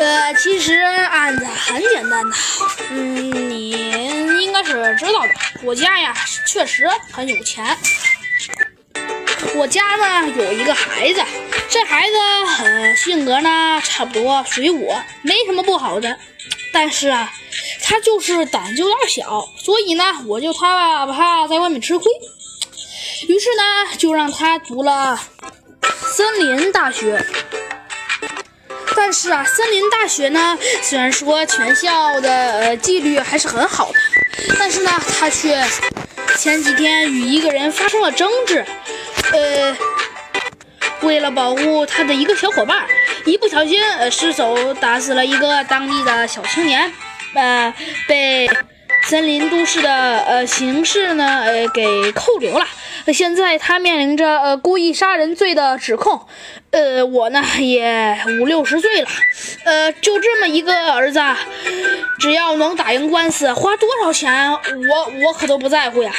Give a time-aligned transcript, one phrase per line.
[0.00, 2.36] 呃，其实案子很简单的，
[2.90, 3.70] 嗯，你
[4.42, 5.28] 应该是知道的。
[5.62, 6.14] 我家呀，
[6.46, 7.76] 确实很有钱。
[9.56, 11.22] 我家呢有一个孩子，
[11.68, 12.16] 这孩子
[12.64, 16.16] 呃性格呢差不多随我，没什么不好的。
[16.72, 17.30] 但是啊，
[17.82, 22.10] 他就是胆子有点小，所以呢，我就他怕在外面吃亏，
[23.28, 25.20] 于是呢，就让他读了
[26.16, 27.22] 森林大学。
[29.02, 33.98] 但是啊，森林大学呢，虽然说全校的呃纪律还是很好的，
[34.58, 35.64] 但是呢，他却
[36.36, 38.62] 前几天与一个人发生了争执，
[39.32, 39.74] 呃，
[41.00, 42.86] 为了保护他的一个小伙伴，
[43.24, 46.92] 一不小心呃失手打死了一个当地的小青年，
[47.34, 47.74] 呃，
[48.06, 48.48] 被
[49.02, 49.90] 森林都市的
[50.20, 52.66] 呃刑事呢呃给扣留了。
[53.12, 56.26] 现在他面临着呃故意杀人罪的指控，
[56.70, 59.08] 呃，我呢也五六十岁了，
[59.64, 61.20] 呃，就这么一个儿子，
[62.20, 66.12] 只要能打赢官司，花多少钱，我我可都不在乎呀。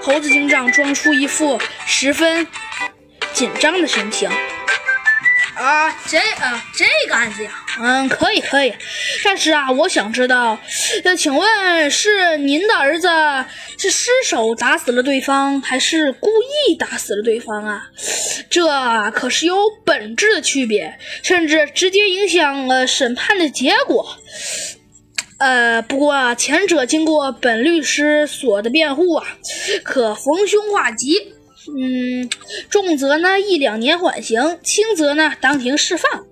[0.00, 2.46] 猴子警长装出一副十分
[3.32, 4.30] 紧张的神情。
[5.68, 8.72] 啊，这啊这个案子呀，嗯，可以可以，
[9.22, 10.58] 但是啊，我想知道，
[11.04, 13.06] 呃，请问是您的儿子
[13.78, 16.30] 是失手打死了对方，还是故
[16.68, 17.82] 意打死了对方啊？
[18.48, 18.66] 这
[19.10, 24.16] 可是有本质的区别，甚至直接影响了审判的结果。
[25.38, 29.26] 呃，不过啊，前者经过本律师所的辩护啊，
[29.84, 31.34] 可逢凶化吉。
[31.76, 32.30] 嗯，
[32.70, 36.24] 重则呢一两年缓刑，轻则呢当庭释放。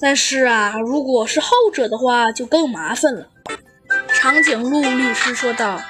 [0.00, 3.28] 但是啊，如果是后者的话，就更麻烦了。
[4.12, 5.80] 长颈鹿律师说道。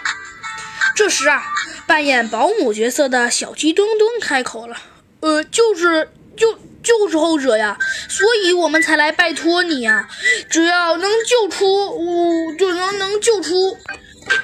[0.94, 1.42] 这时啊，
[1.86, 4.76] 扮演保姆角色的小鸡墩墩开口了
[5.20, 7.76] ：“呃，就是就就是后者呀，
[8.08, 10.08] 所以我们才来拜托你呀。
[10.48, 13.76] 只要能救出，我就能能救出，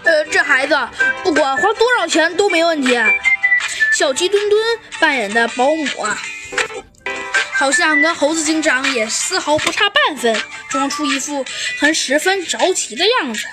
[0.03, 0.77] 呃，这孩子，
[1.23, 2.99] 不管花多少钱都没问题。”
[3.93, 4.63] 小鸡墩墩
[5.01, 6.19] 扮演的保姆啊，
[7.55, 10.35] 好像跟猴子警长也丝毫不差半分，
[10.69, 11.45] 装出一副
[11.79, 13.45] 很十分着急的样子。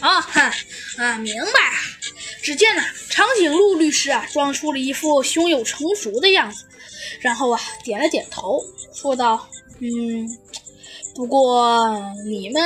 [0.00, 0.52] 啊哈，
[0.98, 1.72] 啊，明白。
[2.42, 6.64] 只见呢，长颈鹿律师啊，装出了一副胸有成竹的样子，
[7.20, 8.64] 然后啊，点了点头，
[8.94, 9.48] 说道
[9.80, 10.26] ：“嗯，
[11.14, 12.62] 不过你们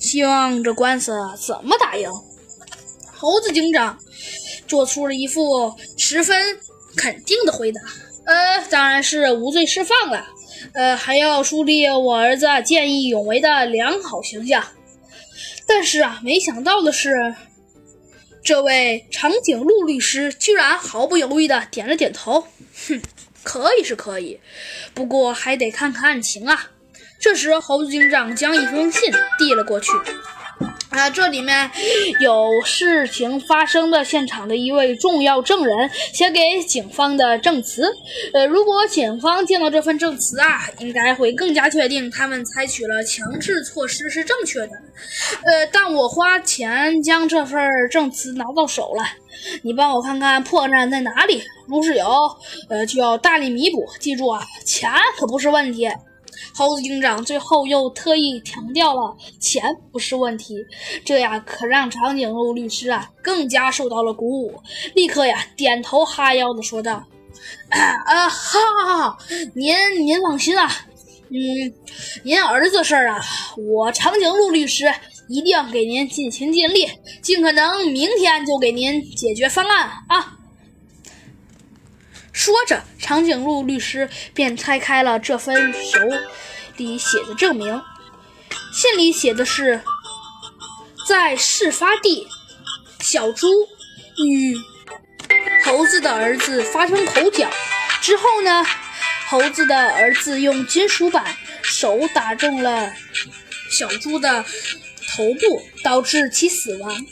[0.00, 1.12] 希望这官司
[1.46, 2.10] 怎么打赢？”
[3.12, 3.98] 猴子警长。
[4.72, 6.58] 做出了一副十分
[6.96, 7.78] 肯定的回答，
[8.24, 10.26] 呃，当然是无罪释放了，
[10.72, 14.64] 呃，还要树立我儿子见义勇为的良好形象。
[15.66, 17.12] 但是啊，没想到的是，
[18.42, 22.46] 这位长颈鹿律师居然毫不犹豫地点了点头，
[22.88, 23.02] 哼，
[23.42, 24.40] 可以是可以，
[24.94, 26.70] 不过还得看看案情啊。
[27.20, 29.90] 这时，猴子警长将一封信递了过去。
[30.92, 31.70] 啊，这里面
[32.20, 37.90] 有事情发生的现场的一位重要证人写给警方的证词。
[38.34, 44.72] 呃，如果警方见到这份证词啊，应该会更加确定他们采取了强制措施是正确的。
[45.44, 47.58] 呃，但我花钱将这份
[47.90, 49.02] 证词拿到手了，
[49.62, 51.42] 你帮我看看破绽在哪里。
[51.66, 52.06] 如是有，
[52.68, 53.88] 呃，就要大力弥补。
[53.98, 55.88] 记住啊，钱可不是问题。
[56.54, 60.56] 猴子警长最后又特意强调了钱不是问题，
[61.04, 64.60] 这呀可让长颈鹿律师啊更加受到了鼓舞，
[64.94, 67.02] 立刻呀点头哈腰的说道
[67.70, 69.18] ：“啊，好，好，好，
[69.54, 69.74] 您
[70.06, 70.70] 您放心啊，
[71.30, 71.72] 嗯，
[72.22, 73.20] 您儿子事儿啊，
[73.56, 74.92] 我长颈鹿律师
[75.28, 76.86] 一定给您尽心尽力，
[77.22, 80.38] 尽可能明天就给您解决方案啊。”
[82.32, 85.98] 说着，长颈鹿律师便拆开了这份手
[86.76, 87.80] 里写的证明。
[88.72, 89.80] 信里写的是，
[91.06, 92.26] 在事发地，
[93.00, 93.46] 小猪
[94.24, 94.56] 与
[95.64, 97.50] 猴子的儿子发生口角
[98.00, 98.64] 之后呢，
[99.28, 102.92] 猴子的儿子用金属板手打中了
[103.70, 104.44] 小猪的
[105.14, 107.06] 头部，导致其死亡。